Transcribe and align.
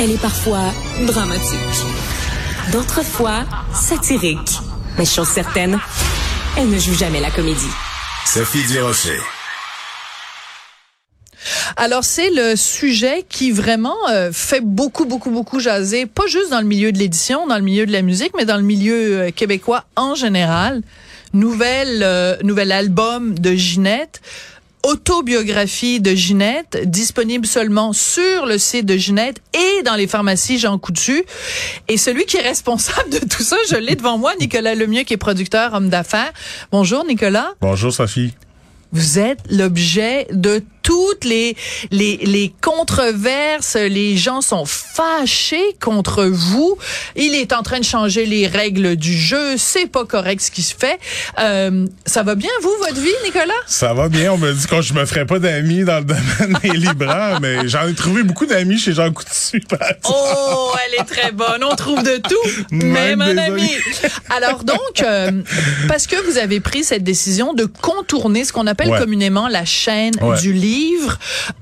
Elle 0.00 0.10
est 0.10 0.20
parfois 0.20 0.72
dramatique. 1.06 1.58
D'autres 2.72 3.04
fois, 3.04 3.44
satirique. 3.72 4.58
Mais 4.98 5.04
chose 5.04 5.28
certaine, 5.28 5.78
elle 6.56 6.70
ne 6.70 6.78
joue 6.78 6.94
jamais 6.94 7.20
la 7.20 7.30
comédie. 7.30 7.70
Sophie 8.26 8.64
Durocher. 8.66 9.18
Alors 11.76 12.04
c'est 12.04 12.30
le 12.30 12.56
sujet 12.56 13.24
qui 13.28 13.50
vraiment 13.50 13.96
euh, 14.10 14.30
fait 14.32 14.60
beaucoup 14.60 15.04
beaucoup 15.04 15.30
beaucoup 15.30 15.60
jaser, 15.60 16.06
pas 16.06 16.26
juste 16.26 16.50
dans 16.50 16.60
le 16.60 16.66
milieu 16.66 16.92
de 16.92 16.98
l'édition, 16.98 17.46
dans 17.46 17.56
le 17.56 17.62
milieu 17.62 17.86
de 17.86 17.92
la 17.92 18.02
musique, 18.02 18.32
mais 18.36 18.44
dans 18.44 18.56
le 18.56 18.62
milieu 18.62 19.20
euh, 19.20 19.30
québécois 19.30 19.84
en 19.96 20.14
général. 20.14 20.82
Nouvelle 21.32 22.02
euh, 22.02 22.36
nouvel 22.42 22.72
album 22.72 23.38
de 23.38 23.54
Ginette 23.54 24.20
autobiographie 24.82 26.00
de 26.00 26.14
Ginette, 26.14 26.78
disponible 26.84 27.46
seulement 27.46 27.92
sur 27.92 28.46
le 28.46 28.58
site 28.58 28.86
de 28.86 28.96
Ginette 28.96 29.38
et 29.54 29.82
dans 29.82 29.94
les 29.94 30.06
pharmacies 30.06 30.58
Jean 30.58 30.78
Coutu. 30.78 31.24
Et 31.88 31.96
celui 31.96 32.24
qui 32.24 32.36
est 32.36 32.42
responsable 32.42 33.10
de 33.10 33.18
tout 33.18 33.42
ça, 33.42 33.56
je 33.70 33.76
l'ai 33.76 33.96
devant 33.96 34.18
moi, 34.18 34.32
Nicolas 34.40 34.74
Lemieux, 34.74 35.02
qui 35.02 35.14
est 35.14 35.18
producteur, 35.18 35.74
homme 35.74 35.88
d'affaires. 35.88 36.32
Bonjour, 36.70 37.04
Nicolas. 37.04 37.52
Bonjour, 37.60 37.92
Sophie. 37.92 38.34
Vous 38.92 39.18
êtes 39.18 39.40
l'objet 39.50 40.26
de 40.32 40.62
toutes 40.82 41.24
les, 41.24 41.56
les, 41.90 42.16
les 42.18 42.52
controverses, 42.60 43.76
les 43.76 44.16
gens 44.16 44.40
sont 44.40 44.64
fâchés 44.66 45.76
contre 45.80 46.24
vous. 46.24 46.76
Il 47.16 47.34
est 47.34 47.52
en 47.52 47.62
train 47.62 47.78
de 47.78 47.84
changer 47.84 48.26
les 48.26 48.46
règles 48.46 48.96
du 48.96 49.16
jeu. 49.16 49.56
C'est 49.56 49.86
pas 49.86 50.04
correct 50.04 50.40
ce 50.40 50.50
qui 50.50 50.62
se 50.62 50.74
fait. 50.74 50.98
Euh, 51.38 51.86
ça 52.06 52.22
va 52.22 52.34
bien, 52.34 52.50
vous, 52.62 52.72
votre 52.80 53.00
vie, 53.00 53.10
Nicolas? 53.24 53.52
Ça 53.66 53.94
va 53.94 54.08
bien. 54.08 54.32
On 54.32 54.38
me 54.38 54.52
dit 54.52 54.66
que 54.66 54.82
je 54.82 54.94
me 54.94 55.04
ferais 55.06 55.26
pas 55.26 55.38
d'amis 55.38 55.84
dans 55.84 55.98
le 55.98 56.04
domaine 56.04 56.58
des 56.62 56.70
libraires, 56.78 57.40
mais 57.40 57.68
j'en 57.68 57.86
ai 57.88 57.94
trouvé 57.94 58.22
beaucoup 58.22 58.46
d'amis 58.46 58.78
chez 58.78 58.92
Jean 58.92 59.12
Coutu. 59.12 59.62
Oh, 60.04 60.72
elle 60.86 61.00
est 61.00 61.04
très 61.04 61.32
bonne. 61.32 61.62
On 61.64 61.74
trouve 61.76 62.02
de 62.02 62.16
tout. 62.16 62.64
Même, 62.70 63.20
un 63.22 63.38
ami. 63.38 63.70
Alors 64.30 64.64
donc, 64.64 65.02
euh, 65.02 65.42
parce 65.88 66.06
que 66.06 66.16
vous 66.26 66.38
avez 66.38 66.60
pris 66.60 66.84
cette 66.84 67.04
décision 67.04 67.54
de 67.54 67.64
contourner 67.64 68.44
ce 68.44 68.52
qu'on 68.52 68.66
appelle 68.66 68.90
communément 68.98 69.48
la 69.48 69.64
chaîne 69.64 70.14
du 70.40 70.52
livre, 70.52 70.71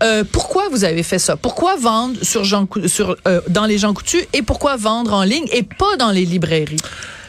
Euh, 0.02 0.24
pourquoi 0.30 0.68
vous 0.70 0.84
avez 0.84 1.02
fait 1.02 1.18
ça? 1.18 1.36
Pourquoi 1.36 1.76
vendre 1.76 2.16
sur 2.22 2.44
Jean, 2.44 2.68
sur, 2.86 3.16
euh, 3.26 3.40
dans 3.48 3.66
les 3.66 3.78
gens 3.78 3.94
Coutu 3.94 4.18
et 4.32 4.42
pourquoi 4.42 4.76
vendre 4.76 5.12
en 5.12 5.22
ligne 5.22 5.46
et 5.52 5.62
pas 5.62 5.96
dans 5.98 6.10
les 6.10 6.24
librairies? 6.24 6.76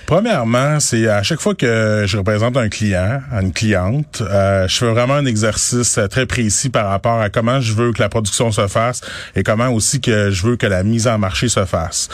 Premièrement, 0.06 0.82
c'est 0.82 1.08
à 1.08 1.24
chaque 1.24 1.40
fois 1.40 1.56
que 1.56 2.04
je 2.06 2.18
représente 2.18 2.58
un 2.58 2.68
client, 2.68 3.22
une 3.32 3.54
cliente, 3.54 4.22
euh, 4.22 4.68
je 4.68 4.78
fais 4.78 4.92
vraiment 4.92 5.14
un 5.14 5.26
exercice 5.26 5.98
très 6.09 6.26
précis 6.26 6.70
par 6.70 6.90
rapport 6.90 7.22
à 7.22 7.30
comment 7.30 7.62
je 7.62 7.72
veux 7.74 7.94
que 7.94 8.02
la 8.02 8.09
production 8.09 8.52
se 8.52 8.68
fasse 8.68 9.00
et 9.38 9.44
comment 9.44 9.70
aussi 9.70 10.02
que 10.02 10.30
je 10.30 10.46
veux 10.46 10.58
que 10.58 10.68
la 10.68 10.84
mise 10.84 11.08
en 11.08 11.18
marché 11.18 11.48
se 11.48 11.64
fasse. 11.64 12.09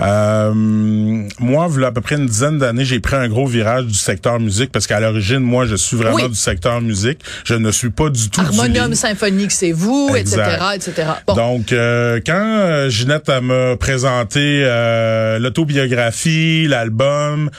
Euh, 0.00 0.52
moi, 0.54 1.66
voilà 1.68 1.88
à 1.88 1.92
peu 1.92 2.00
près 2.00 2.16
une 2.16 2.26
dizaine 2.26 2.58
d'années, 2.58 2.84
j'ai 2.84 3.00
pris 3.00 3.16
un 3.16 3.28
gros 3.28 3.46
virage 3.46 3.84
du 3.86 3.94
secteur 3.94 4.40
musique 4.40 4.72
parce 4.72 4.86
qu'à 4.86 5.00
l'origine, 5.00 5.40
moi, 5.40 5.66
je 5.66 5.76
suis 5.76 5.96
vraiment 5.96 6.28
du 6.28 6.34
secteur 6.34 6.80
musique. 6.80 7.20
Je 7.44 7.54
ne 7.54 7.70
suis 7.70 7.90
pas 7.90 8.08
du 8.08 8.30
tout 8.30 8.40
Harmonium 8.40 8.94
symphonique, 8.94 9.52
c'est 9.52 9.72
vous, 9.72 10.10
etc., 10.16 10.42
etc. 10.74 11.08
Donc, 11.34 11.72
euh, 11.72 12.20
quand 12.24 12.32
euh, 12.34 12.88
Ginette 12.88 13.28
m'a 13.42 13.76
présenté 13.76 14.62
euh, 14.64 15.38
l'autobiographie, 15.38 16.66
l'album, 16.68 17.50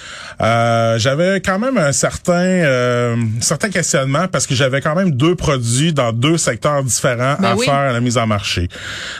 euh, 0.41 0.97
j'avais 0.97 1.41
quand 1.41 1.59
même 1.59 1.77
un 1.77 1.91
certain, 1.91 2.33
euh, 2.33 3.15
certain 3.39 3.69
questionnement 3.69 4.27
parce 4.31 4.47
que 4.47 4.55
j'avais 4.55 4.81
quand 4.81 4.95
même 4.95 5.11
deux 5.11 5.35
produits 5.35 5.93
dans 5.93 6.11
deux 6.11 6.37
secteurs 6.37 6.83
différents 6.83 7.35
ben 7.39 7.53
à 7.53 7.57
faire 7.57 7.73
à 7.73 7.93
la 7.93 7.99
mise 7.99 8.17
en 8.17 8.27
marché. 8.27 8.67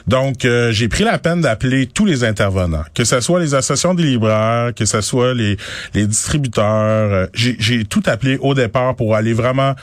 Donc, 0.08 0.48
j'ai 0.72 0.88
pris 0.88 1.04
la 1.04 1.18
peine 1.18 1.42
d'appeler 1.42 1.88
tous 1.88 2.06
les 2.06 2.24
intervenants, 2.24 2.84
que 2.94 3.03
ce 3.04 3.20
soit 3.22 3.40
les 3.40 3.54
associations 3.56 3.94
des 3.94 4.04
libraires, 4.04 4.74
que 4.76 4.86
ce 4.86 5.02
soit 5.02 5.34
les, 5.34 5.58
les 5.94 6.08
distributeurs. 6.08 7.12
Euh, 7.12 7.28
j'ai 7.34 7.86
tout 7.86 8.04
appelé 8.06 8.38
au 8.42 8.54
départ 8.54 8.96
pour 8.96 9.16
aller 9.16 9.34
vraiment 9.34 9.76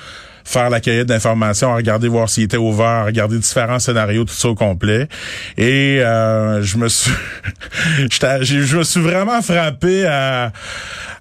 faire 0.45 0.71
la 0.71 0.81
cueillette 0.81 1.07
d'informations, 1.07 1.75
regarder 1.75 2.09
voir 2.09 2.29
s'il 2.29 2.45
était 2.45 2.57
ouvert, 2.57 3.07
regarder 3.07 3.39
différents 3.39 3.79
scénarios, 3.79 4.25
tout 4.25 4.35
ça 4.35 4.49
au 4.49 4.55
complet. 4.55 5.09
Et 5.57 6.01
euh, 6.01 6.63
je 6.63 6.77
me 6.77 6.89
suis, 6.89 7.13
je 8.11 8.77
me 8.77 8.83
suis 8.83 9.01
vraiment 9.01 9.43
frappé 9.43 10.07
à, 10.07 10.53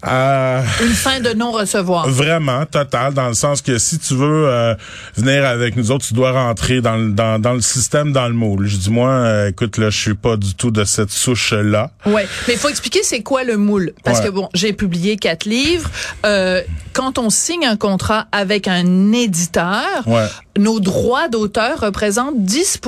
à 0.01 0.61
une 0.81 0.93
fin 0.93 1.19
de 1.19 1.33
non 1.33 1.51
recevoir. 1.51 2.07
Vraiment 2.07 2.65
total, 2.65 3.13
dans 3.13 3.27
le 3.27 3.33
sens 3.33 3.61
que 3.61 3.77
si 3.77 3.99
tu 3.99 4.15
veux 4.15 4.47
euh, 4.47 4.75
venir 5.15 5.45
avec 5.45 5.75
nous 5.75 5.91
autres, 5.91 6.05
tu 6.05 6.13
dois 6.13 6.31
rentrer 6.31 6.81
dans, 6.81 6.95
le, 6.95 7.11
dans, 7.11 7.39
dans 7.39 7.53
le 7.53 7.61
système, 7.61 8.13
dans 8.13 8.27
le 8.27 8.33
moule. 8.33 8.67
Je 8.67 8.77
dis 8.77 8.89
moi, 8.89 9.09
euh, 9.09 9.49
écoute 9.49 9.77
là, 9.77 9.89
je 9.89 9.99
suis 9.99 10.13
pas 10.13 10.37
du 10.37 10.55
tout 10.55 10.71
de 10.71 10.83
cette 10.83 11.11
souche 11.11 11.53
là. 11.53 11.91
Ouais, 12.05 12.27
mais 12.47 12.53
il 12.53 12.59
faut 12.59 12.69
expliquer 12.69 13.03
c'est 13.03 13.23
quoi 13.23 13.43
le 13.43 13.57
moule, 13.57 13.93
parce 14.03 14.21
que 14.21 14.29
bon, 14.29 14.49
j'ai 14.53 14.73
publié 14.73 15.17
quatre 15.17 15.45
livres. 15.45 15.89
Euh, 16.25 16.61
quand 16.93 17.17
on 17.17 17.29
signe 17.29 17.65
un 17.65 17.77
contrat 17.77 18.27
avec 18.31 18.67
un 18.67 19.11
éditeur, 19.11 20.05
nos 20.57 20.79
droits 20.79 21.27
d'auteur 21.29 21.79
représentent 21.79 22.43
10 22.43 22.81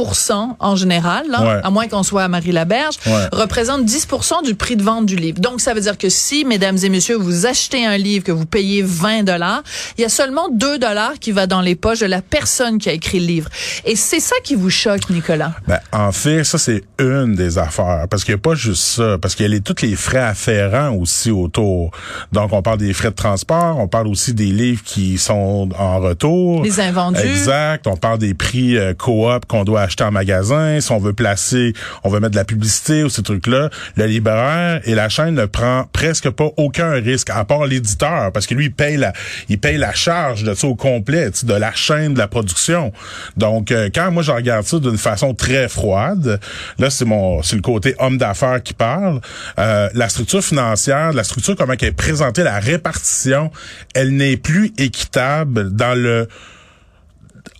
en 0.60 0.76
général, 0.76 1.26
là, 1.30 1.62
à 1.64 1.70
moins 1.70 1.88
qu'on 1.88 2.04
soit 2.04 2.24
à 2.24 2.28
Marie-Laberge, 2.28 2.96
représentent 3.32 3.86
10% 3.86 4.44
du 4.44 4.56
prix 4.56 4.76
de 4.76 4.84
vente 4.84 5.06
du 5.06 5.16
livre. 5.16 5.40
Donc, 5.40 5.62
ça 5.62 5.74
veut 5.74 5.82
dire 5.82 5.98
que 5.98 6.10
si, 6.10 6.46
mesdames 6.46 6.78
et 6.84 6.90
messieurs, 6.90 7.01
vous 7.10 7.46
achetez 7.46 7.86
un 7.86 7.98
livre 7.98 8.24
que 8.24 8.32
vous 8.32 8.46
payez 8.46 8.82
20 8.82 9.24
dollars, 9.24 9.64
il 9.98 10.02
y 10.02 10.06
a 10.06 10.10
seulement 10.10 10.50
2 10.50 10.80
dollars 10.80 11.14
qui 11.20 11.32
va 11.32 11.48
dans 11.48 11.62
les 11.62 11.76
poches 11.76 12.00
de 12.00 12.06
la 12.06 12.22
personne 12.22 12.78
qui 12.78 12.90
a 12.90 12.94
écrit 12.94 13.20
le 13.20 13.26
livre. 13.26 13.50
Et 13.86 13.96
c'est 13.96 14.20
ça 14.20 14.36
qui 14.44 14.56
vous 14.56 14.70
choque, 14.70 15.10
Nicolas? 15.10 15.54
Ben, 15.68 15.80
en 15.92 16.12
fait, 16.12 16.44
ça, 16.44 16.58
c'est 16.58 16.84
une 17.00 17.36
des 17.36 17.58
affaires. 17.58 18.08
Parce 18.10 18.24
qu'il 18.24 18.34
n'y 18.34 18.40
a 18.40 18.42
pas 18.42 18.56
juste 18.56 18.84
ça. 18.84 19.18
Parce 19.18 19.36
qu'il 19.36 19.46
y 19.46 19.50
a 19.50 19.52
les, 19.52 19.62
tous 19.62 19.82
les 19.82 19.96
frais 19.96 20.20
afférents 20.20 20.92
aussi 20.92 21.32
autour. 21.32 21.92
Donc, 22.32 22.54
on 22.54 22.62
parle 22.62 22.78
des 22.78 22.94
frais 22.94 23.10
de 23.10 23.16
transport, 23.16 23.78
on 23.80 23.88
parle 23.88 24.08
aussi 24.08 24.34
des 24.34 24.46
livres 24.46 24.84
qui 24.84 25.18
sont 25.18 25.70
en 25.78 26.00
retour. 26.00 26.64
Les 26.64 26.80
invendus. 26.80 27.20
Exact. 27.20 27.88
On 27.88 27.98
parle 27.98 28.20
des 28.20 28.34
prix 28.34 28.78
euh, 28.78 28.94
coop 28.94 29.46
qu'on 29.48 29.64
doit 29.64 29.82
acheter 29.82 30.04
en 30.04 30.12
magasin. 30.12 30.80
Si 30.80 30.92
on 30.92 31.00
veut 31.00 31.14
placer, 31.14 31.74
on 32.04 32.10
veut 32.10 32.20
mettre 32.20 32.32
de 32.32 32.38
la 32.38 32.46
publicité 32.46 33.04
ou 33.04 33.10
ces 33.10 33.24
trucs-là. 33.24 33.70
Le 33.96 34.06
libraire 34.06 34.82
et 34.86 34.96
la 34.96 35.10
chaîne 35.10 35.36
ne 35.36 35.46
prend 35.46 35.86
presque 35.94 36.30
pas 36.30 36.50
aucun 36.58 36.91
risque, 37.00 37.30
à 37.30 37.44
part 37.46 37.66
l'éditeur, 37.66 38.32
parce 38.32 38.48
que 38.48 38.54
lui, 38.54 38.66
il 38.66 38.74
paye 38.74 38.98
la, 38.98 39.14
il 39.50 39.60
paye 39.60 39.78
la 39.78 39.94
charge 39.94 40.44
de 40.44 40.54
ça 40.54 40.68
au 40.68 40.76
complet, 40.76 41.30
de 41.44 41.54
la 41.54 41.74
chaîne 41.74 42.14
de 42.14 42.20
la 42.20 42.28
production. 42.28 42.92
Donc, 43.38 43.72
euh, 43.72 43.90
quand 43.94 44.12
moi, 44.12 44.24
je 44.24 44.32
regarde 44.32 44.66
ça 44.66 44.80
d'une 44.80 44.98
façon 44.98 45.34
très 45.34 45.68
froide, 45.70 46.40
là, 46.78 46.90
c'est 46.90 47.06
mon, 47.06 47.42
c'est 47.42 47.56
le 47.56 47.62
côté 47.62 47.96
homme 48.00 48.18
d'affaires 48.18 48.62
qui 48.62 48.74
parle. 48.74 49.22
Euh, 49.60 49.90
la 49.94 50.10
structure 50.10 50.44
financière, 50.44 51.14
la 51.14 51.24
structure 51.24 51.56
comment 51.56 51.74
elle 51.80 51.88
est 51.88 51.92
présentée, 51.92 52.44
la 52.44 52.60
répartition, 52.60 53.52
elle 53.94 54.16
n'est 54.16 54.38
plus 54.38 54.74
équitable 54.78 55.72
dans 55.76 55.96
le 55.98 56.28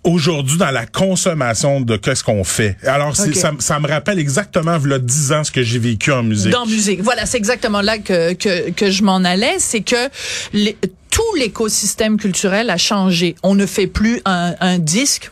aujourd'hui 0.04 0.58
dans 0.58 0.70
la 0.70 0.86
consommation 0.86 1.80
de 1.80 1.96
qu'est-ce 1.96 2.24
qu'on 2.24 2.44
fait. 2.44 2.76
Alors 2.86 3.14
ça, 3.16 3.52
ça, 3.58 3.80
me 3.80 3.88
rappelle 3.88 4.18
exactement 4.18 4.72
a 4.72 4.98
10 4.98 5.32
ans 5.32 5.44
ce 5.44 5.50
que 5.50 5.62
j'ai 5.62 5.78
vécu 5.78 6.12
en 6.12 6.22
musique. 6.22 6.50
Dans 6.50 6.66
musique. 6.66 7.00
Voilà, 7.02 7.26
c'est 7.26 7.38
exactement 7.38 7.80
là 7.80 7.98
que 7.98 8.32
que, 8.34 8.70
que 8.70 8.90
je 8.90 9.02
m'en 9.02 9.24
allais, 9.24 9.56
c'est 9.58 9.82
que 9.82 10.08
les, 10.52 10.76
tout 11.10 11.22
l'écosystème 11.38 12.16
culturel 12.16 12.70
a 12.70 12.78
changé. 12.78 13.36
On 13.42 13.54
ne 13.54 13.66
fait 13.66 13.86
plus 13.86 14.20
un, 14.24 14.54
un 14.60 14.78
disque 14.78 15.30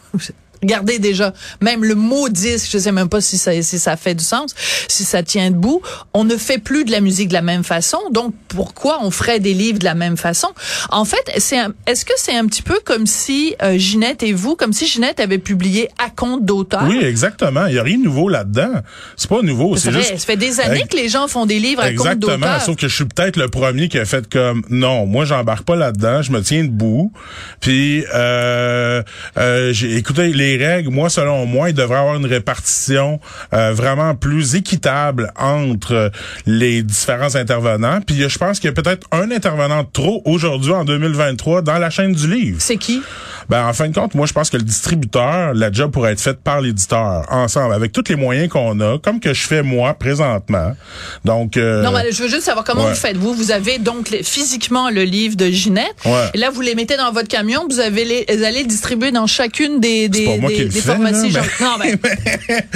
Regardez 0.63 0.99
déjà, 0.99 1.33
même 1.61 1.85
le 1.85 1.95
mot 1.95 2.29
disque, 2.29 2.69
je 2.71 2.79
sais 2.79 2.93
même 2.93 3.09
pas 3.09 3.21
si 3.21 3.39
ça, 3.39 3.51
si 3.63 3.79
ça 3.79 3.97
fait 3.97 4.15
du 4.15 4.25
sens, 4.25 4.55
si 4.89 5.05
ça 5.05 5.23
tient 5.23 5.51
debout. 5.51 5.81
On 6.13 6.25
ne 6.25 6.37
fait 6.37 6.59
plus 6.59 6.85
de 6.85 6.91
la 6.91 7.01
musique 7.01 7.29
de 7.29 7.35
la 7.35 7.43
même 7.43 7.65
façon, 7.65 7.99
donc 8.11 8.35
pourquoi 8.49 8.99
on 9.03 9.11
ferait 9.11 9.41
des 9.41 9.55
livres 9.55 9.79
de 9.79 9.85
la 9.85 9.95
même 9.95 10.17
façon? 10.17 10.49
En 10.91 11.05
fait, 11.05 11.31
c'est 11.39 11.59
est-ce 11.87 12.05
que 12.05 12.13
c'est 12.17 12.37
un 12.37 12.47
petit 12.47 12.63
peu 12.63 12.81
comme 12.85 13.07
si 13.07 13.55
euh, 13.63 13.79
Ginette 13.79 14.23
et 14.23 14.33
vous, 14.33 14.57
comme 14.57 14.73
si 14.73 14.87
Ginette 14.87 15.21
avait 15.21 15.39
publié 15.39 15.89
à 15.99 16.11
compte 16.11 16.45
d'auteur? 16.45 16.85
Oui, 16.87 16.99
exactement. 17.03 17.67
Il 17.67 17.75
y 17.75 17.79
a 17.79 17.83
rien 17.83 17.99
de 17.99 18.05
nouveau 18.05 18.29
là-dedans. 18.29 18.73
C'est 19.17 19.29
pas 19.29 19.43
nouveau. 19.43 19.77
C'est 19.77 19.93
juste. 19.93 20.19
Ça 20.19 20.27
fait 20.27 20.37
des 20.37 20.61
années 20.61 20.85
que 20.91 20.97
les 20.97 21.09
gens 21.09 21.29
font 21.29 21.47
des 21.47 21.59
livres 21.59 21.83
à 21.83 21.93
compte 21.93 22.19
d'auteur. 22.19 22.37
Exactement. 22.37 22.61
Sauf 22.61 22.77
que 22.77 22.89
je 22.89 22.95
suis 22.95 23.05
peut-être 23.05 23.37
le 23.37 23.49
premier 23.49 23.89
qui 23.89 23.99
a 23.99 24.05
fait 24.05 24.29
comme 24.29 24.63
non, 24.69 25.07
moi 25.07 25.25
j'embarque 25.25 25.65
pas 25.65 25.77
là-dedans. 25.77 26.23
Je 26.23 26.33
me 26.33 26.43
tiens 26.43 26.65
debout. 26.65 27.13
Puis 27.61 28.05
euh, 28.15 29.03
euh, 29.39 29.73
j'ai 29.73 29.97
écouté 29.97 30.29
les 30.33 30.50
règles, 30.57 30.91
moi, 30.91 31.09
selon 31.09 31.47
moi, 31.47 31.71
il 31.71 31.75
devrait 31.75 31.99
avoir 31.99 32.17
une 32.17 32.27
répartition 32.27 33.21
euh, 33.53 33.73
vraiment 33.73 34.15
plus 34.15 34.55
équitable 34.55 35.33
entre 35.37 36.11
les 36.47 36.83
différents 36.83 37.35
intervenants. 37.35 38.01
Puis 38.01 38.29
je 38.29 38.39
pense 38.39 38.61
qu'il 38.61 38.69
y 38.69 38.73
a 38.73 38.83
peut-être 38.83 39.07
un 39.13 39.31
intervenant 39.31 39.85
trop 39.85 40.23
aujourd'hui 40.25 40.73
en 40.73 40.85
2023 40.85 41.63
dans 41.63 41.79
la 41.79 41.91
chaîne 41.91 42.13
du 42.13 42.29
livre. 42.29 42.59
C'est 42.61 42.77
qui? 42.77 43.03
Ben, 43.51 43.67
en 43.67 43.73
fin 43.73 43.89
de 43.89 43.95
compte, 43.95 44.15
moi, 44.15 44.27
je 44.27 44.33
pense 44.33 44.49
que 44.49 44.57
le 44.57 44.63
distributeur, 44.63 45.55
la 45.55 45.73
job 45.73 45.91
pourrait 45.91 46.13
être 46.13 46.21
faite 46.21 46.39
par 46.41 46.61
l'éditeur, 46.61 47.27
ensemble, 47.31 47.75
avec 47.75 47.91
tous 47.93 48.05
les 48.09 48.15
moyens 48.17 48.49
qu'on 48.49 48.79
a, 48.81 48.99
comme 48.99 49.19
que 49.19 49.35
je 49.35 49.43
fais 49.47 49.63
moi 49.63 49.95
présentement. 49.95 50.77
Donc, 51.25 51.57
euh, 51.57 51.83
Non, 51.83 51.91
mais 51.93 52.13
je 52.13 52.23
veux 52.23 52.29
juste 52.29 52.43
savoir 52.45 52.65
comment 52.65 52.87
vous 52.89 52.95
faites. 52.95 53.17
Vous, 53.17 53.35
vous 53.35 53.51
avez 53.51 53.79
donc 53.79 54.09
physiquement 54.23 54.89
le 54.91 55.03
livre 55.03 55.37
de 55.37 55.47
Ginette. 55.51 55.95
Et 56.33 56.39
là, 56.39 56.51
vous 56.51 56.61
les 56.61 56.75
mettez 56.77 56.97
dans 56.97 57.11
votre 57.13 57.29
camion, 57.29 57.67
vous 57.69 57.81
avez 57.81 58.05
les, 58.05 58.45
allez 58.45 58.63
le 58.63 58.69
distribuer 58.69 59.11
dans 59.11 59.27
chacune 59.27 59.81
des, 59.81 60.09
des, 60.09 60.39
moi 60.39 60.51
qui 60.51 60.63
le 60.65 60.69
des 60.69 60.81
pharmacies. 60.81 61.31
là, 61.31 61.43
Non, 61.61 61.77
ben, 61.79 61.99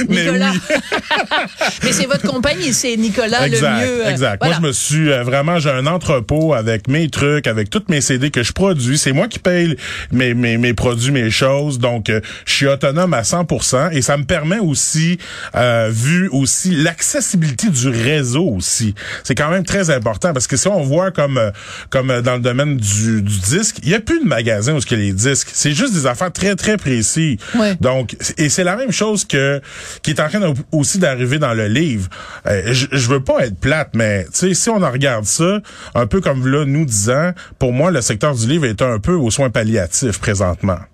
mais 0.08 0.24
Nicolas. 0.24 0.50
oui. 0.52 0.76
mais 1.84 1.92
c'est 1.92 2.06
votre 2.06 2.26
compagnie, 2.26 2.72
c'est 2.72 2.96
Nicolas 2.96 3.46
exact, 3.46 3.80
le 3.80 3.86
mieux. 3.86 4.06
euh, 4.06 4.10
Exact. 4.10 4.38
voilà. 4.40 4.58
Moi, 4.58 4.62
je 4.62 4.66
me 4.68 4.72
suis 4.72 5.12
euh, 5.12 5.22
vraiment, 5.22 5.58
j'ai 5.60 5.70
un 5.70 5.86
entrepôt 5.86 6.52
avec 6.54 6.88
mes 6.88 7.08
trucs, 7.08 7.46
avec 7.46 7.70
toutes 7.70 7.88
mes 7.88 8.00
CD 8.00 8.30
que 8.30 8.42
je 8.42 8.52
produis. 8.52 8.98
C'est 8.98 9.12
moi 9.12 9.28
qui 9.28 9.38
paye 9.38 9.76
mes, 10.12 10.34
mes, 10.34 10.63
mes 10.64 10.72
produits, 10.74 11.12
mes 11.12 11.30
choses. 11.30 11.78
Donc, 11.78 12.08
euh, 12.08 12.20
je 12.46 12.52
suis 12.54 12.66
autonome 12.66 13.12
à 13.12 13.20
100% 13.22 13.90
et 13.92 14.00
ça 14.02 14.16
me 14.16 14.24
permet 14.24 14.58
aussi, 14.58 15.18
euh, 15.56 15.90
vu 15.92 16.28
aussi 16.32 16.70
l'accessibilité 16.74 17.68
du 17.68 17.88
réseau 17.88 18.48
aussi. 18.48 18.94
C'est 19.24 19.34
quand 19.34 19.50
même 19.50 19.64
très 19.64 19.90
important 19.90 20.32
parce 20.32 20.46
que 20.46 20.56
si 20.56 20.68
on 20.68 20.82
voit 20.82 21.10
comme 21.10 21.36
euh, 21.38 21.50
comme 21.90 22.20
dans 22.22 22.34
le 22.34 22.40
domaine 22.40 22.76
du, 22.78 23.20
du 23.22 23.38
disque, 23.40 23.76
il 23.82 23.90
y 23.90 23.94
a 23.94 24.00
plus 24.00 24.20
de 24.20 24.26
magasins 24.26 24.72
où 24.74 24.78
y 24.78 24.94
a 24.94 24.96
les 24.96 25.12
disques. 25.12 25.48
C'est 25.52 25.72
juste 25.72 25.92
des 25.92 26.06
affaires 26.06 26.32
très 26.32 26.56
très 26.56 26.76
précis. 26.78 27.38
Ouais. 27.54 27.74
Donc, 27.80 28.16
et 28.38 28.48
c'est 28.48 28.64
la 28.64 28.76
même 28.76 28.92
chose 28.92 29.24
que 29.26 29.60
qui 30.02 30.10
est 30.12 30.20
en 30.20 30.28
train 30.28 30.40
de- 30.40 30.54
aussi 30.72 30.98
d'arriver 30.98 31.38
dans 31.38 31.52
le 31.54 31.66
livre. 31.68 32.08
Euh, 32.46 32.72
je, 32.72 32.86
je 32.90 33.08
veux 33.08 33.20
pas 33.22 33.44
être 33.46 33.58
plate, 33.58 33.90
mais 33.94 34.24
tu 34.24 34.30
sais, 34.32 34.54
si 34.54 34.70
on 34.70 34.82
en 34.82 34.90
regarde 34.90 35.26
ça, 35.26 35.60
un 35.94 36.06
peu 36.06 36.20
comme 36.22 36.46
là, 36.46 36.64
nous 36.64 36.84
disant, 36.86 37.32
pour 37.58 37.72
moi, 37.72 37.90
le 37.90 38.00
secteur 38.00 38.34
du 38.34 38.46
livre 38.46 38.64
est 38.64 38.80
un 38.82 38.98
peu 38.98 39.12
aux 39.14 39.30
soins 39.30 39.50
palliatifs 39.50 40.20
présentement. 40.54 40.84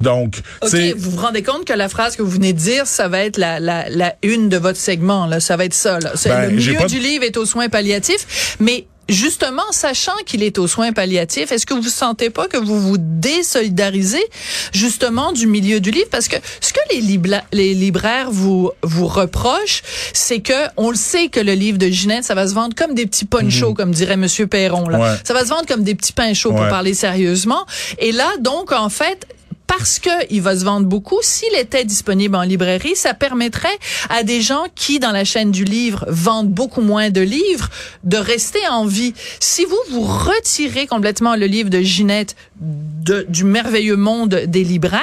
Donc, 0.00 0.36
tu 0.36 0.40
OK, 0.62 0.68
sais, 0.70 0.94
vous 0.96 1.10
vous 1.10 1.18
rendez 1.18 1.42
compte 1.42 1.66
que 1.66 1.74
la 1.74 1.90
phrase 1.90 2.16
que 2.16 2.22
vous 2.22 2.30
venez 2.30 2.54
de 2.54 2.58
dire, 2.58 2.86
ça 2.86 3.08
va 3.08 3.20
être 3.20 3.36
la, 3.36 3.60
la, 3.60 3.90
la 3.90 4.14
une 4.22 4.48
de 4.48 4.56
votre 4.56 4.78
segment, 4.78 5.26
là. 5.26 5.40
Ça 5.40 5.58
va 5.58 5.66
être 5.66 5.74
ça, 5.74 5.98
là. 6.00 6.12
Ben, 6.24 6.48
le 6.48 6.56
milieu 6.56 6.86
du 6.86 6.98
livre 6.98 7.22
est 7.24 7.36
aux 7.36 7.44
soins 7.44 7.68
palliatifs, 7.68 8.56
mais 8.60 8.86
justement, 9.10 9.70
sachant 9.70 10.16
qu'il 10.26 10.42
est 10.42 10.58
aux 10.58 10.66
soins 10.66 10.92
palliatifs, 10.92 11.52
est-ce 11.52 11.66
que 11.66 11.74
vous 11.74 11.82
sentez 11.82 12.30
pas 12.30 12.48
que 12.48 12.56
vous 12.56 12.80
vous 12.80 12.96
désolidarisez 12.98 14.22
justement 14.72 15.32
du 15.32 15.46
milieu 15.46 15.80
du 15.80 15.90
livre? 15.90 16.08
Parce 16.10 16.28
que 16.28 16.36
ce 16.60 16.72
que 16.72 16.80
les, 16.90 17.74
libraires 17.74 18.30
vous, 18.30 18.70
vous 18.82 19.06
reprochent, 19.06 19.82
c'est 20.12 20.40
que 20.40 20.68
on 20.76 20.90
le 20.90 20.96
sait 20.96 21.28
que 21.28 21.40
le 21.40 21.52
livre 21.52 21.78
de 21.78 21.88
Ginette, 21.88 22.24
ça 22.24 22.34
va 22.34 22.46
se 22.46 22.54
vendre 22.54 22.74
comme 22.74 22.94
des 22.94 23.06
petits 23.06 23.24
ponchos, 23.24 23.74
comme 23.74 23.92
dirait 23.92 24.16
Monsieur 24.16 24.46
Perron, 24.46 24.88
là. 24.88 24.98
Ouais. 24.98 25.16
Ça 25.24 25.34
va 25.34 25.44
se 25.44 25.50
vendre 25.50 25.66
comme 25.66 25.84
des 25.84 25.94
petits 25.94 26.12
pains 26.12 26.34
chauds, 26.34 26.52
pour 26.52 26.68
parler 26.68 26.94
sérieusement. 26.94 27.66
Et 27.98 28.12
là, 28.12 28.28
donc, 28.40 28.72
en 28.72 28.88
fait, 28.88 29.26
parce 29.78 29.98
que 29.98 30.10
il 30.30 30.42
va 30.42 30.56
se 30.56 30.64
vendre 30.64 30.86
beaucoup, 30.86 31.18
s'il 31.22 31.54
était 31.54 31.84
disponible 31.84 32.34
en 32.36 32.42
librairie, 32.42 32.96
ça 32.96 33.14
permettrait 33.14 33.68
à 34.08 34.22
des 34.24 34.40
gens 34.40 34.64
qui, 34.74 34.98
dans 34.98 35.12
la 35.12 35.24
chaîne 35.24 35.50
du 35.50 35.64
livre, 35.64 36.04
vendent 36.08 36.50
beaucoup 36.50 36.80
moins 36.82 37.10
de 37.10 37.20
livres, 37.20 37.68
de 38.04 38.16
rester 38.16 38.58
en 38.70 38.84
vie. 38.86 39.14
Si 39.38 39.64
vous 39.64 39.78
vous 39.92 40.02
retirez 40.02 40.86
complètement 40.86 41.36
le 41.36 41.46
livre 41.46 41.70
de 41.70 41.80
Ginette 41.80 42.34
de- 42.60 43.24
du 43.28 43.44
merveilleux 43.44 43.96
monde 43.96 44.42
des 44.46 44.64
libraires, 44.64 45.00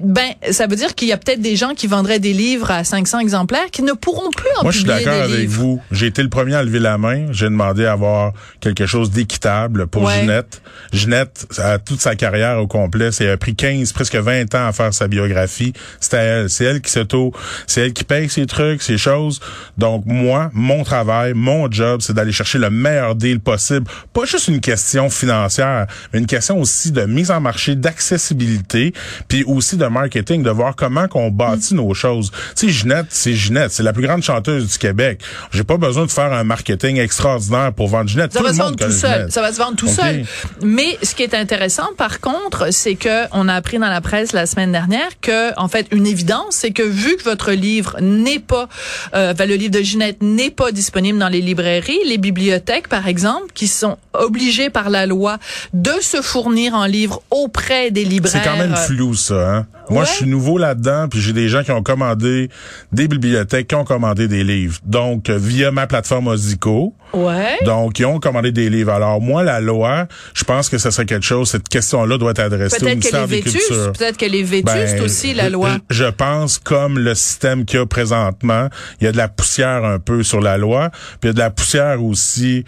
ben 0.00 0.30
ça 0.50 0.66
veut 0.66 0.74
dire 0.76 0.94
qu'il 0.94 1.06
y 1.08 1.12
a 1.12 1.16
peut-être 1.16 1.40
des 1.40 1.54
gens 1.54 1.74
qui 1.74 1.86
vendraient 1.86 2.18
des 2.18 2.32
livres 2.32 2.70
à 2.70 2.82
500 2.82 3.20
exemplaires 3.20 3.70
qui 3.70 3.82
ne 3.82 3.92
pourront 3.92 4.30
plus 4.30 4.48
en 4.58 4.62
moi, 4.64 4.72
je 4.72 4.78
suis 4.78 4.86
d'accord 4.86 5.12
avec 5.22 5.38
livres. 5.40 5.52
vous. 5.60 5.80
J'ai 5.92 6.06
été 6.06 6.22
le 6.22 6.28
premier 6.28 6.54
à 6.54 6.62
lever 6.64 6.80
la 6.80 6.98
main. 6.98 7.26
J'ai 7.32 7.44
demandé 7.46 7.84
à 7.86 7.92
avoir 7.92 8.32
quelque 8.60 8.86
chose 8.86 9.10
d'équitable 9.10 9.86
pour 9.86 10.02
Ouais. 10.04 10.20
Ginette. 10.20 10.62
Ginette, 10.92 11.46
a 11.58 11.78
toute 11.78 12.00
sa 12.00 12.16
carrière 12.16 12.58
au 12.60 12.66
complet, 12.66 13.12
ça 13.12 13.24
a 13.30 13.36
pris 13.36 13.54
15, 13.54 13.89
presque 13.94 14.16
20 14.16 14.54
ans 14.54 14.66
à 14.66 14.72
faire 14.72 14.92
sa 14.94 15.08
biographie. 15.08 15.72
C'était 16.00 16.16
elle. 16.18 16.50
C'est 16.50 16.64
elle 16.64 16.80
qui 16.80 16.90
s'auto, 16.90 17.32
c'est 17.66 17.82
elle 17.82 17.92
qui 17.92 18.04
paye 18.04 18.28
ses 18.28 18.46
trucs, 18.46 18.82
ses 18.82 18.98
choses. 18.98 19.40
Donc, 19.78 20.04
moi, 20.06 20.50
mon 20.52 20.84
travail, 20.84 21.32
mon 21.34 21.70
job, 21.70 22.00
c'est 22.00 22.12
d'aller 22.12 22.32
chercher 22.32 22.58
le 22.58 22.70
meilleur 22.70 23.14
deal 23.14 23.40
possible. 23.40 23.86
Pas 24.12 24.24
juste 24.24 24.48
une 24.48 24.60
question 24.60 25.10
financière, 25.10 25.86
mais 26.12 26.18
une 26.18 26.26
question 26.26 26.60
aussi 26.60 26.92
de 26.92 27.02
mise 27.02 27.30
en 27.30 27.40
marché, 27.40 27.74
d'accessibilité, 27.74 28.92
puis 29.28 29.44
aussi 29.44 29.76
de 29.76 29.86
marketing, 29.86 30.42
de 30.42 30.50
voir 30.50 30.76
comment 30.76 31.08
qu'on 31.08 31.30
bâtit 31.30 31.74
nos 31.74 31.92
choses. 31.94 32.30
Tu 32.56 32.66
sais, 32.66 32.68
Ginette, 32.68 33.06
c'est 33.10 33.34
Ginette, 33.34 33.72
c'est 33.72 33.82
la 33.82 33.92
plus 33.92 34.02
grande 34.02 34.22
chanteuse 34.22 34.68
du 34.72 34.78
Québec. 34.78 35.20
J'ai 35.52 35.64
pas 35.64 35.76
besoin 35.76 36.06
de 36.06 36.10
faire 36.10 36.32
un 36.32 36.44
marketing 36.44 36.98
extraordinaire 36.98 37.72
pour 37.72 37.88
vendre 37.88 38.08
Ginette. 38.08 38.32
Ça 38.32 38.38
Tout 38.38 38.44
va 38.44 38.50
le 38.50 38.56
se 38.56 38.62
vendre 38.62 38.76
tout 38.76 38.92
seul. 38.92 39.12
Ginette. 39.12 39.32
Ça 39.32 39.40
va 39.40 39.52
se 39.52 39.58
vendre 39.58 39.76
tout 39.76 39.88
seul. 39.88 40.24
Mais 40.62 40.98
ce 41.02 41.14
qui 41.14 41.22
est 41.22 41.34
intéressant, 41.34 41.88
par 41.96 42.20
contre, 42.20 42.72
c'est 42.72 42.94
que 42.94 43.26
on 43.32 43.48
a 43.48 43.54
appris 43.54 43.78
dans 43.80 43.88
la 43.88 44.00
presse 44.00 44.32
la 44.32 44.46
semaine 44.46 44.72
dernière 44.72 45.08
que, 45.20 45.58
en 45.58 45.68
fait, 45.68 45.86
une 45.90 46.06
évidence, 46.06 46.56
c'est 46.56 46.70
que 46.70 46.82
vu 46.82 47.16
que 47.16 47.24
votre 47.24 47.52
livre 47.52 47.96
n'est 48.00 48.38
pas, 48.38 48.68
euh, 49.14 49.34
ben, 49.34 49.48
le 49.48 49.56
livre 49.56 49.72
de 49.72 49.80
Ginette 49.80 50.22
n'est 50.22 50.50
pas 50.50 50.72
disponible 50.72 51.18
dans 51.18 51.28
les 51.28 51.40
librairies, 51.40 51.98
les 52.06 52.18
bibliothèques, 52.18 52.88
par 52.88 53.08
exemple, 53.08 53.46
qui 53.54 53.66
sont 53.66 53.96
obligées 54.12 54.70
par 54.70 54.90
la 54.90 55.06
loi 55.06 55.38
de 55.72 55.92
se 56.00 56.22
fournir 56.22 56.74
en 56.74 56.84
livres 56.84 57.22
auprès 57.30 57.90
des 57.90 58.04
libraires. 58.04 58.42
C'est 58.42 58.48
quand 58.48 58.56
même 58.56 58.72
euh, 58.72 58.76
flou, 58.76 59.14
ça. 59.14 59.56
Hein? 59.56 59.66
Moi, 59.88 60.02
Ouais. 60.02 60.08
je 60.08 60.14
suis 60.18 60.26
nouveau 60.26 60.56
là-dedans, 60.56 61.08
puis 61.10 61.20
j'ai 61.20 61.32
des 61.32 61.48
gens 61.48 61.64
qui 61.64 61.72
ont 61.72 61.82
commandé 61.82 62.48
des 62.92 63.08
bibliothèques, 63.08 63.68
qui 63.68 63.74
ont 63.74 63.84
commandé 63.84 64.28
des 64.28 64.44
livres. 64.44 64.78
Donc, 64.84 65.28
euh, 65.28 65.36
via 65.36 65.72
ma 65.72 65.86
plateforme 65.88 66.28
Ozico. 66.28 66.94
Ouais. 67.12 67.58
Donc, 67.64 67.98
ils 67.98 68.06
ont 68.06 68.20
commandé 68.20 68.52
des 68.52 68.70
livres. 68.70 68.92
Alors, 68.92 69.20
moi, 69.20 69.42
la 69.42 69.60
loi, 69.60 70.06
je 70.34 70.44
pense 70.44 70.68
que 70.68 70.78
ce 70.78 70.90
serait 70.92 71.06
quelque 71.06 71.26
chose, 71.26 71.50
cette 71.50 71.68
question-là 71.68 72.18
doit 72.18 72.30
être 72.30 72.38
adressée 72.38 72.84
au 72.84 72.88
ministère 72.88 73.26
des 73.26 73.36
vétuste. 73.40 73.69
Peut-être 73.74 74.16
qu'elle 74.16 74.34
est 74.34 74.42
vétuste 74.42 74.96
Ben, 74.96 75.02
aussi, 75.02 75.34
la 75.34 75.46
je- 75.46 75.52
loi. 75.52 75.76
Je, 75.90 76.04
pense 76.04 76.58
comme 76.58 76.98
le 76.98 77.14
système 77.14 77.64
qu'il 77.64 77.78
y 77.78 77.82
a 77.82 77.86
présentement, 77.86 78.68
il 79.00 79.04
y 79.04 79.06
a 79.06 79.12
de 79.12 79.16
la 79.16 79.28
poussière 79.28 79.84
un 79.84 79.98
peu 79.98 80.22
sur 80.22 80.40
la 80.40 80.58
loi, 80.58 80.90
puis 80.90 81.18
il 81.24 81.26
y 81.26 81.30
a 81.30 81.32
de 81.32 81.38
la 81.38 81.50
poussière 81.50 82.02
aussi, 82.02 82.64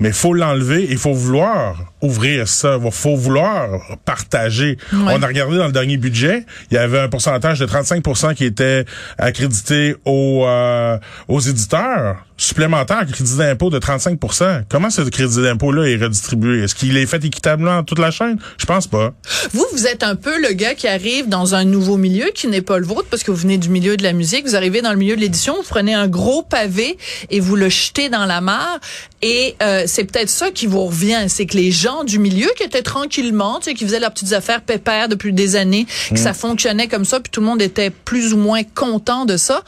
mais 0.00 0.12
faut 0.12 0.34
l'enlever, 0.34 0.86
il 0.90 0.98
faut 0.98 1.14
vouloir 1.14 1.92
ouvrir 2.02 2.46
ça, 2.48 2.78
il 2.82 2.90
faut 2.90 3.16
vouloir 3.16 3.68
partager. 4.04 4.78
Ouais. 4.92 4.98
On 5.14 5.22
a 5.22 5.26
regardé 5.26 5.56
dans 5.56 5.66
le 5.66 5.72
dernier 5.72 5.96
budget, 5.96 6.44
il 6.70 6.74
y 6.74 6.78
avait 6.78 7.00
un 7.00 7.08
pourcentage 7.08 7.58
de 7.58 7.66
35% 7.66 8.34
qui 8.34 8.44
était 8.44 8.84
accrédité 9.18 9.96
aux 10.04 10.44
euh, 10.46 10.98
aux 11.28 11.40
éditeurs 11.40 12.16
supplémentaire 12.38 13.06
crédit 13.06 13.36
d'impôt 13.38 13.70
de 13.70 13.78
35% 13.78 14.64
Comment 14.68 14.90
ce 14.90 15.02
crédit 15.02 15.42
d'impôt-là 15.42 15.86
est 15.88 15.96
redistribué? 15.96 16.62
Est-ce 16.62 16.74
qu'il 16.74 16.96
est 16.96 17.06
fait 17.06 17.24
équitablement 17.24 17.78
à 17.78 17.82
toute 17.82 17.98
la 17.98 18.10
chaîne? 18.10 18.38
Je 18.58 18.66
pense 18.66 18.86
pas. 18.86 19.14
Vous, 19.52 19.64
vous 19.72 19.86
êtes 19.86 20.02
un 20.02 20.16
peu 20.16 20.40
le 20.48 20.54
gars 20.54 20.74
qui 20.74 20.86
arrive 20.86 21.28
dans 21.28 21.54
un 21.54 21.64
nouveau 21.64 21.96
milieu 21.96 22.26
qui 22.34 22.46
n'est 22.46 22.62
pas 22.62 22.78
le 22.78 22.86
vôtre 22.86 23.08
parce 23.10 23.22
que 23.22 23.30
vous 23.30 23.36
venez 23.36 23.58
du 23.58 23.68
milieu 23.68 23.96
de 23.96 24.02
la 24.02 24.12
musique. 24.12 24.46
Vous 24.46 24.54
arrivez 24.54 24.80
dans 24.80 24.90
le 24.90 24.96
milieu 24.96 25.16
de 25.16 25.20
l'édition, 25.20 25.56
vous 25.56 25.68
prenez 25.68 25.94
un 25.94 26.06
gros 26.08 26.42
pavé 26.42 26.98
et 27.30 27.40
vous 27.40 27.56
le 27.56 27.68
jetez 27.68 28.08
dans 28.08 28.26
la 28.26 28.40
mare. 28.40 28.78
Et 29.22 29.56
euh, 29.62 29.84
c'est 29.86 30.04
peut-être 30.04 30.28
ça 30.28 30.50
qui 30.50 30.66
vous 30.66 30.84
revient, 30.84 31.24
c'est 31.28 31.46
que 31.46 31.56
les 31.56 31.70
gens 31.70 32.04
du 32.04 32.18
milieu 32.18 32.48
qui 32.56 32.62
étaient 32.62 32.82
tranquillement, 32.82 33.58
tu 33.58 33.70
sais, 33.70 33.74
qui 33.74 33.84
faisaient 33.84 34.00
leurs 34.00 34.12
petites 34.12 34.32
affaires 34.32 34.62
pépères 34.62 35.08
depuis 35.08 35.32
des 35.32 35.56
années, 35.56 35.86
que 36.10 36.18
ça 36.18 36.32
fonctionnait 36.32 36.86
comme 36.86 37.04
ça, 37.04 37.18
puis 37.18 37.30
tout 37.30 37.40
le 37.40 37.46
monde 37.46 37.62
était 37.62 37.90
plus 37.90 38.32
ou 38.32 38.36
moins 38.36 38.62
content 38.62 39.24
de 39.24 39.36
ça. 39.36 39.62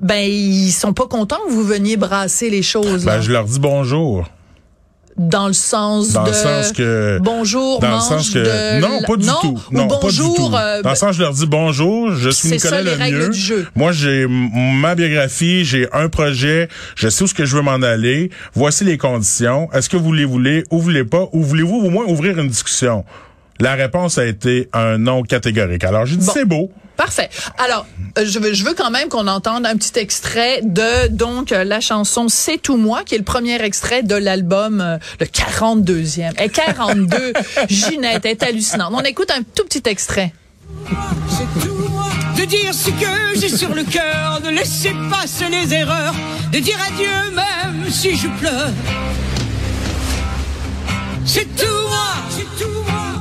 Ben, 0.00 0.20
ils 0.20 0.72
sont 0.72 0.92
pas 0.92 1.06
contents 1.06 1.38
que 1.46 1.52
vous 1.52 1.64
veniez 1.64 1.96
brasser 1.96 2.50
les 2.50 2.62
choses. 2.62 3.04
Ben, 3.04 3.20
je 3.20 3.30
leur 3.32 3.44
dis 3.44 3.60
bonjour. 3.60 4.26
Dans 5.28 5.48
le 5.48 5.52
sens 5.52 6.12
Dans 6.12 6.22
de 6.24 6.28
le 6.30 6.34
sens 6.34 6.72
que 6.72 7.18
bonjour 7.22 7.78
dans 7.80 7.96
le 7.96 8.00
sens 8.00 8.30
que 8.30 8.38
de 8.38 8.80
non 8.80 9.02
pas 9.06 9.16
du 9.16 9.26
non, 9.26 9.34
tout. 9.42 9.60
ou 9.70 9.74
non 9.76 9.86
bonjour 9.86 10.34
pas 10.34 10.40
du 10.42 10.48
tout. 10.48 10.56
euh, 10.56 10.82
dans 10.82 10.90
le 10.90 10.96
sens 10.96 11.14
je 11.16 11.20
leur 11.20 11.32
dis 11.34 11.46
bonjour 11.46 12.14
je 12.16 12.30
suis 12.30 12.48
c'est 12.48 12.54
Nicolas 12.54 12.76
ça, 12.78 12.82
les 12.82 12.90
Lemieux. 12.92 13.02
règles 13.18 13.30
du 13.30 13.38
jeu. 13.38 13.66
moi 13.74 13.92
j'ai 13.92 14.26
ma 14.28 14.94
biographie 14.94 15.64
j'ai 15.64 15.86
un 15.92 16.08
projet 16.08 16.68
je 16.96 17.08
sais 17.08 17.24
où 17.24 17.26
ce 17.26 17.34
que 17.34 17.44
je 17.44 17.54
veux 17.54 17.62
m'en 17.62 17.82
aller. 17.82 18.30
Voici 18.54 18.84
les 18.84 18.96
conditions. 18.98 19.68
Est-ce 19.72 19.88
que 19.88 19.96
vous 19.96 20.12
les 20.12 20.24
voulez 20.24 20.64
ou 20.70 20.78
vous 20.78 20.84
voulez 20.84 21.04
pas? 21.04 21.26
Ou 21.32 21.42
voulez-vous 21.42 21.76
au 21.76 21.90
moins 21.90 22.04
ouvrir 22.06 22.38
une 22.38 22.48
discussion? 22.48 23.04
La 23.60 23.74
réponse 23.74 24.18
a 24.18 24.26
été 24.26 24.68
un 24.72 24.98
non 24.98 25.22
catégorique 25.22 25.84
alors 25.84 26.06
j'ai 26.06 26.16
dit 26.16 26.26
Bon. 26.26 26.32
c'est 26.32 26.44
beau 26.44 26.70
Parfait. 27.00 27.30
Alors, 27.56 27.86
euh, 28.18 28.26
je 28.26 28.38
veux, 28.38 28.52
je 28.52 28.62
veux 28.62 28.74
quand 28.74 28.90
même 28.90 29.08
qu'on 29.08 29.26
entende 29.26 29.64
un 29.64 29.74
petit 29.74 29.98
extrait 29.98 30.60
de 30.62 31.08
donc 31.08 31.50
euh, 31.50 31.64
la 31.64 31.80
chanson 31.80 32.28
C'est 32.28 32.58
tout 32.58 32.76
moi, 32.76 33.04
qui 33.04 33.14
est 33.14 33.18
le 33.18 33.24
premier 33.24 33.58
extrait 33.62 34.02
de 34.02 34.16
l'album, 34.16 34.82
euh, 34.82 34.98
le 35.18 35.24
42e. 35.24 36.38
Et 36.42 36.50
42, 36.50 37.32
Ginette 37.70 38.26
est 38.26 38.42
hallucinante. 38.42 38.92
On 38.94 39.00
écoute 39.00 39.30
un 39.30 39.42
tout 39.42 39.64
petit 39.64 39.88
extrait. 39.88 40.34
C'est 41.30 41.66
tout 41.66 41.88
moi 41.88 42.10
de 42.36 42.44
dire 42.44 42.74
ce 42.74 42.90
que 42.90 43.40
j'ai 43.40 43.48
sur 43.48 43.74
le 43.74 43.84
cœur, 43.84 44.42
de 44.44 44.50
laisser 44.50 44.92
passer 45.10 45.46
les 45.48 45.72
erreurs, 45.72 46.14
de 46.52 46.58
dire 46.58 46.76
adieu 46.86 47.34
même 47.34 47.90
si 47.90 48.14
je 48.14 48.28
pleure. 48.38 48.68
C'est 51.24 51.48
tout 51.56 51.79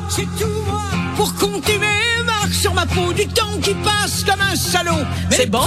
c'est 0.09 0.27
tout 0.37 0.47
moi. 0.67 0.81
Pour 1.15 1.33
marques 1.77 2.08
sur 2.69 2.73
ma 2.73 2.85
peau, 2.85 3.13
du 3.13 3.25
temps 3.27 3.57
qui 3.61 3.73
passe 3.75 4.23
comme 4.23 4.41
un 4.41 4.55
salaud. 4.55 5.03
C'est 5.31 5.49
bon. 5.49 5.59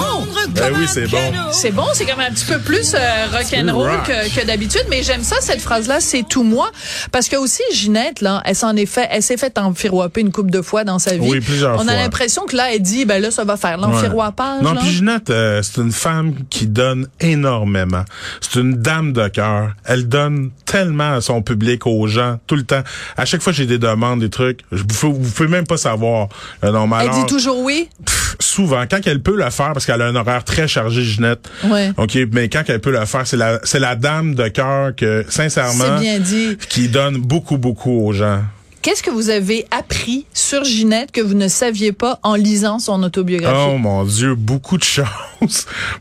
Ben 0.55 0.73
oui, 0.77 0.85
c'est 0.87 1.07
bon. 1.11 1.19
C'est 1.51 1.71
bon, 1.71 1.85
c'est 1.95 2.05
quand 2.05 2.17
même 2.17 2.31
un 2.31 2.35
petit 2.35 2.45
peu 2.45 2.59
plus 2.59 2.95
euh, 2.95 2.99
rock'n'roll 3.33 3.91
rock. 3.91 4.07
que, 4.07 4.41
que 4.41 4.47
d'habitude, 4.47 4.85
mais 4.91 5.03
j'aime 5.03 5.23
ça 5.23 5.37
cette 5.41 5.61
phrase-là, 5.61 6.01
c'est 6.01 6.23
tout 6.29 6.43
moi, 6.43 6.71
parce 7.11 7.29
que 7.29 7.37
aussi 7.37 7.63
Ginette 7.73 8.21
là, 8.21 8.43
elle 8.45 8.55
s'en 8.57 8.77
est 8.77 8.87
fait, 8.87 9.09
elle 9.11 9.23
s'est 9.23 9.37
fait 9.37 9.59
enfiroiper 9.59 10.21
une 10.21 10.31
couple 10.33 10.51
de 10.51 10.63
fois 10.63 10.85
dans 10.85 10.99
sa 10.99 11.13
vie. 11.17 11.21
Oui, 11.29 11.41
plusieurs 11.41 11.77
On 11.81 11.85
fois. 11.85 11.93
a 11.93 11.97
l'impression 11.97 12.45
que 12.47 12.57
là, 12.57 12.73
elle 12.75 12.83
dit, 12.83 13.05
ben 13.05 13.21
là, 13.21 13.31
ça 13.31 13.45
va 13.45 13.57
faire 13.57 13.79
l'enfiroipage. 13.79 14.63
Non, 14.63 14.75
puis 14.77 14.89
Ginette, 14.91 15.31
euh, 15.31 15.63
c'est 15.63 15.81
une 15.81 15.93
femme 15.93 16.35
qui 16.51 16.67
donne 16.67 17.09
énormément. 17.21 18.05
C'est 18.41 18.61
une 18.61 18.75
dame 18.75 19.13
de 19.13 19.27
cœur. 19.29 19.73
Elle 19.85 20.09
donne 20.09 20.51
tellement 20.67 21.15
à 21.15 21.21
son 21.21 21.43
public, 21.43 21.87
aux 21.87 22.07
gens, 22.07 22.39
tout 22.47 22.57
le 22.57 22.65
temps. 22.65 22.83
À 23.17 23.25
chaque 23.25 23.43
fois 23.43 23.53
j'ai 23.53 23.67
des 23.67 23.79
demandes, 23.79 24.21
des 24.21 24.31
trucs, 24.31 24.61
je- 24.73 24.79
vous, 24.83 24.87
pouvez- 24.87 25.19
vous 25.19 25.31
pouvez 25.31 25.49
même 25.49 25.67
pas 25.67 25.77
savoir 25.77 26.29
le 26.63 26.71
nombre 26.71 26.89
non. 26.89 26.92
Mais 26.99 27.05
Elle 27.05 27.11
alors, 27.11 27.25
dit 27.25 27.33
toujours 27.33 27.59
oui? 27.61 27.89
pff, 28.05 28.37
souvent, 28.41 28.85
quand 28.91 29.01
elle 29.07 29.23
peut 29.23 29.37
le 29.37 29.49
faire, 29.51 29.73
parce 29.73 29.87
qu'elle 29.87 30.01
a 30.03 30.07
un 30.07 30.17
horaire 30.17 30.45
très 30.45 30.69
chargé, 30.69 31.03
Ginette. 31.03 31.49
Ouais. 31.65 31.91
OK, 31.97 32.19
mais 32.33 32.49
quand 32.49 32.63
elle 32.69 32.81
peut 32.81 32.93
le 32.93 33.05
faire, 33.07 33.27
c'est 33.27 33.37
la, 33.37 33.61
c'est 33.65 33.79
la 33.81 33.97
dame 33.97 34.35
de 34.35 34.49
cœur 34.49 34.95
que, 34.97 35.25
sincèrement, 35.29 35.99
bien 36.01 36.19
dit. 36.19 36.57
qui 36.69 36.89
donne 36.89 37.19
beaucoup, 37.19 37.59
beaucoup 37.59 38.07
aux 38.07 38.13
gens. 38.13 38.41
Qu'est-ce 38.83 39.03
que 39.05 39.11
vous 39.11 39.31
avez 39.31 39.65
appris 39.71 40.27
sur 40.35 40.65
Ginette 40.65 41.13
que 41.13 41.21
vous 41.21 41.35
ne 41.35 41.47
saviez 41.47 41.93
pas 41.93 42.19
en 42.25 42.35
lisant 42.35 42.81
son 42.81 43.01
autobiographie? 43.05 43.71
Oh 43.75 43.79
mon 43.79 44.03
Dieu, 44.05 44.35
beaucoup 44.35 44.77
de 44.77 44.83
choses. 44.83 45.07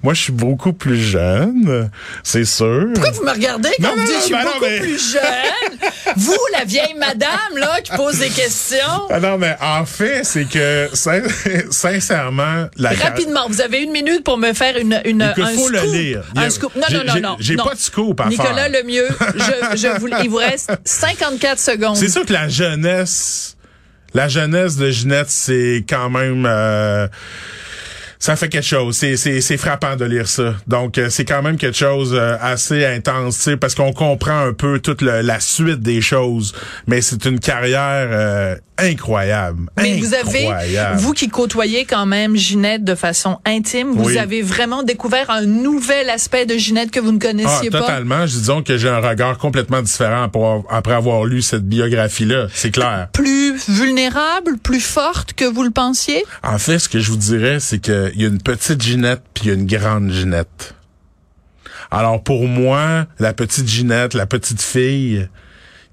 Moi, 0.04 0.14
je 0.14 0.22
suis 0.22 0.32
beaucoup 0.34 0.74
plus 0.74 0.98
jeune, 1.02 1.90
c'est 2.24 2.46
sûr. 2.46 2.88
Pourquoi 2.94 3.12
vous 3.12 3.24
me 3.24 3.32
regardez 3.32 3.70
quand 3.82 3.84
Non, 3.84 3.92
vous 3.96 4.00
non, 4.00 4.04
dites 4.06 4.14
non, 4.14 4.20
je 4.20 4.26
suis 4.26 4.34
ben 4.34 4.44
beaucoup 4.44 4.66
mais- 4.66 4.80
plus 4.80 5.12
jeune? 5.14 5.90
vous, 6.18 6.38
la 6.58 6.66
vieille 6.66 6.96
madame, 7.00 7.58
là, 7.58 7.82
qui 7.82 7.92
pose 7.96 8.20
des 8.20 8.30
questions. 8.30 9.08
Ah 9.10 9.20
non, 9.20 9.38
mais 9.38 9.56
en 9.62 9.86
fait, 9.86 10.24
c'est 10.24 10.46
que 10.46 10.90
sin- 10.94 11.22
sincèrement, 11.72 12.68
la 12.78 12.92
Rapidement, 12.92 13.48
vous 13.48 13.62
avez 13.62 13.80
une 13.82 13.92
minute 13.92 14.24
pour 14.24 14.38
me 14.38 14.54
faire 14.54 14.78
une, 14.78 15.02
une 15.06 15.22
un 15.22 15.34
faut 15.34 15.46
scoop. 15.68 15.72
le 15.72 15.92
lire. 15.94 16.24
Un 16.36 16.50
scoop. 16.50 16.76
Non, 16.76 16.84
non, 16.92 17.04
non, 17.14 17.22
non. 17.22 17.36
j'ai 17.40 17.56
pas 17.56 17.74
de 17.74 17.80
scoop 17.80 18.20
à 18.22 18.28
Nicolas 18.28 18.70
faire. 18.70 18.84
Lemieux, 18.84 19.08
je, 19.36 19.78
je 19.78 20.00
vous, 20.00 20.08
il 20.24 20.30
vous 20.30 20.38
reste 20.38 20.72
54 20.86 21.60
secondes. 21.60 21.96
C'est 21.98 22.10
sûr 22.10 22.26
que 22.26 22.34
la 22.34 22.48
jeunesse, 22.48 23.58
la 24.14 24.28
jeunesse 24.28 24.76
de 24.78 24.90
Ginette, 24.92 25.30
c'est 25.30 25.84
quand 25.90 26.10
même, 26.10 26.46
euh, 26.48 27.08
ça 28.22 28.36
fait 28.38 28.48
quelque 28.48 28.64
chose. 28.66 28.96
C'est, 28.96 29.18
c'est, 29.18 29.42
c'est 29.42 29.58
frappant 29.58 29.96
de 29.98 30.06
lire 30.06 30.28
ça. 30.28 30.54
Donc, 30.68 30.98
euh, 30.98 31.10
c'est 31.10 31.26
quand 31.26 31.42
même 31.42 31.58
quelque 31.58 31.78
chose 31.78 32.14
euh, 32.14 32.38
assez 32.40 32.86
intense, 32.86 33.50
parce 33.60 33.76
qu'on 33.76 33.92
comprend 33.92 34.46
un 34.46 34.54
peu 34.54 34.80
toute 34.80 35.02
le- 35.02 35.22
la 35.22 35.40
suite 35.42 35.82
des 35.82 36.00
choses. 36.02 36.54
Mais 36.88 37.02
c'est 37.02 37.26
une 37.26 37.40
carrière 37.40 38.08
euh, 38.12 38.56
incroyable. 38.78 39.70
Mais 39.78 39.98
vous 40.00 40.14
avez, 40.14 40.50
vous 40.96 41.14
qui 41.14 41.30
côtoyez 41.30 41.86
quand 41.86 42.06
même 42.06 42.36
Ginette 42.36 42.84
de 42.84 42.96
façon 42.96 43.40
intime, 43.46 43.92
vous 43.92 44.06
Oui. 44.06 44.18
avez 44.20 44.42
vraiment 44.44 44.84
découvert 44.84 45.30
un 45.32 45.46
nouvel 45.46 46.10
aspect 46.10 46.46
de 46.46 46.56
Ginette 46.58 46.92
que 46.92 47.00
vous 47.00 47.12
ne 47.12 47.18
Ah, 47.22 47.28
connaissiez 47.28 47.70
pas. 47.72 47.80
totalement. 47.82 48.26
Disons 48.26 48.62
que 48.62 48.78
j'ai 48.78 48.90
un 48.90 49.00
regard 49.00 49.38
complètement 49.40 49.82
différent 49.82 50.30
pour- 50.30 50.66
après 50.70 50.94
avoir 50.94 51.26
lu 51.26 51.42
cette 51.42 51.66
biographie-là. 51.68 52.48
C'est 52.54 52.72
clair. 52.72 53.08
Plus 53.14 53.68
vulnérable, 53.70 54.58
plus 54.62 54.80
forte 54.82 55.34
que 55.34 55.46
vous 55.46 55.64
le 55.64 55.72
pensiez? 55.72 56.24
En 56.44 56.58
fait, 56.60 56.78
ce 56.80 56.88
que 56.90 57.00
je 57.00 57.10
vous 57.12 57.18
dirais, 57.18 57.60
c'est 57.60 57.80
qu'il 57.80 58.11
y 58.16 58.26
a 58.26 58.28
une 58.28 58.42
petite 58.42 58.82
Ginette 58.82 59.24
puis 59.34 59.46
il 59.46 59.48
y 59.48 59.52
a 59.52 59.54
une 59.54 59.68
grande 59.68 60.12
Ginette. 60.12 60.76
Alors 61.90 62.24
pour 62.24 62.48
moi, 62.48 63.08
la 63.20 63.34
petite 63.34 63.68
Ginette, 63.68 64.14
la 64.14 64.26
petite 64.26 64.62
fille, 64.62 65.28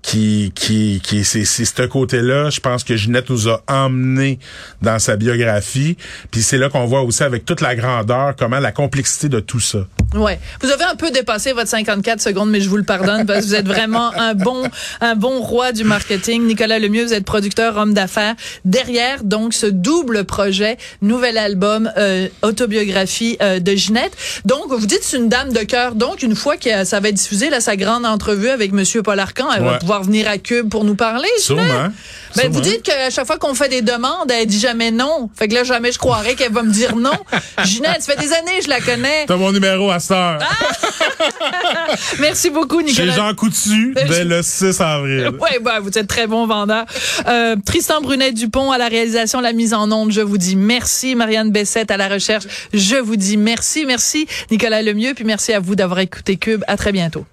qui 0.02 0.52
qui 0.54 1.00
qui 1.02 1.24
c'est 1.24 1.44
c'est 1.44 1.64
ce 1.64 1.82
côté-là, 1.82 2.50
je 2.50 2.60
pense 2.60 2.84
que 2.84 2.96
Ginette 2.96 3.30
nous 3.30 3.48
a 3.48 3.62
emmenés 3.68 4.38
dans 4.82 4.98
sa 4.98 5.16
biographie, 5.16 5.96
puis 6.30 6.42
c'est 6.42 6.58
là 6.58 6.68
qu'on 6.68 6.86
voit 6.86 7.02
aussi 7.02 7.22
avec 7.22 7.44
toute 7.44 7.60
la 7.60 7.74
grandeur 7.74 8.34
comment 8.36 8.58
la 8.58 8.72
complexité 8.72 9.28
de 9.28 9.40
tout 9.40 9.60
ça. 9.60 9.80
Ouais. 10.14 10.38
Vous 10.62 10.70
avez 10.70 10.84
un 10.84 10.96
peu 10.96 11.10
dépassé 11.10 11.52
votre 11.52 11.68
54 11.68 12.20
secondes, 12.20 12.50
mais 12.50 12.60
je 12.60 12.68
vous 12.68 12.78
le 12.78 12.84
pardonne 12.84 13.26
parce 13.26 13.40
que 13.40 13.44
vous 13.46 13.54
êtes 13.54 13.66
vraiment 13.66 14.10
un 14.14 14.34
bon, 14.34 14.62
un 15.00 15.14
bon 15.14 15.40
roi 15.42 15.72
du 15.72 15.84
marketing. 15.84 16.46
Nicolas 16.46 16.78
Lemieux, 16.78 17.04
vous 17.04 17.12
êtes 17.12 17.26
producteur, 17.26 17.76
homme 17.76 17.92
d'affaires. 17.92 18.34
Derrière, 18.64 19.22
donc, 19.22 19.52
ce 19.52 19.66
double 19.66 20.24
projet, 20.24 20.78
nouvel 21.02 21.36
album, 21.36 21.90
euh, 21.98 22.28
autobiographie 22.42 23.36
euh, 23.42 23.60
de 23.60 23.72
Ginette. 23.72 24.16
Donc, 24.46 24.70
vous 24.70 24.86
dites 24.86 25.00
c'est 25.02 25.18
une 25.18 25.28
dame 25.28 25.52
de 25.52 25.60
cœur. 25.60 25.94
Donc, 25.94 26.22
une 26.22 26.34
fois 26.34 26.56
que 26.56 26.84
ça 26.84 27.00
va 27.00 27.08
être 27.10 27.16
diffusé, 27.16 27.50
là, 27.50 27.60
sa 27.60 27.76
grande 27.76 28.06
entrevue 28.06 28.48
avec 28.48 28.72
Monsieur 28.72 29.02
Paul 29.02 29.18
Arcan, 29.18 29.52
elle 29.54 29.62
va 29.62 29.72
Ouais. 29.72 29.78
Pouvoir 29.98 30.02
venir 30.04 30.28
à 30.28 30.38
Cube 30.38 30.68
pour 30.68 30.84
nous 30.84 30.94
parler. 30.94 31.28
Sûrement. 31.38 31.88
Ben, 32.36 32.52
vous 32.52 32.60
dites 32.60 32.82
qu'à 32.82 33.10
chaque 33.10 33.26
fois 33.26 33.38
qu'on 33.38 33.54
fait 33.54 33.68
des 33.68 33.82
demandes, 33.82 34.30
elle 34.30 34.46
dit 34.46 34.60
jamais 34.60 34.90
non. 34.90 35.30
Fait 35.34 35.48
que 35.48 35.54
là, 35.54 35.64
jamais 35.64 35.92
je 35.92 35.98
croirais 35.98 36.34
qu'elle 36.34 36.52
va 36.52 36.62
me 36.62 36.70
dire 36.70 36.94
non. 36.94 37.10
Ginette, 37.64 38.02
ça 38.02 38.12
fait 38.12 38.20
des 38.20 38.32
années, 38.32 38.60
je 38.62 38.68
la 38.68 38.80
connais. 38.80 39.24
T'as 39.26 39.36
mon 39.36 39.50
numéro 39.50 39.90
à 39.90 39.98
cette 39.98 40.12
heure. 40.12 40.38
Merci 42.20 42.50
beaucoup, 42.50 42.80
Chez 42.80 42.86
Nicolas. 42.86 43.14
Jean 43.14 43.34
Coutu, 43.34 43.94
dès 43.94 44.24
le 44.24 44.42
6 44.42 44.80
avril. 44.80 45.30
Oui, 45.40 45.58
bah, 45.62 45.80
vous 45.80 45.96
êtes 45.96 46.06
très 46.06 46.26
bon 46.26 46.46
vendeur. 46.46 46.84
Euh, 47.26 47.56
Tristan 47.64 48.00
Brunet-Dupont 48.00 48.70
à 48.70 48.78
la 48.78 48.88
réalisation, 48.88 49.40
la 49.40 49.52
mise 49.52 49.74
en 49.74 49.90
onde, 49.90 50.12
je 50.12 50.20
vous 50.20 50.38
dis 50.38 50.54
merci. 50.54 51.14
Marianne 51.14 51.50
Bessette 51.50 51.90
à 51.90 51.96
la 51.96 52.08
recherche, 52.08 52.44
je 52.72 52.96
vous 52.96 53.16
dis 53.16 53.36
merci. 53.36 53.84
Merci 53.86 54.26
Nicolas 54.50 54.82
Lemieux, 54.82 55.14
puis 55.14 55.24
merci 55.24 55.52
à 55.52 55.60
vous 55.60 55.74
d'avoir 55.74 56.00
écouté 56.00 56.36
Cube. 56.36 56.62
À 56.68 56.76
très 56.76 56.92
bientôt. 56.92 57.24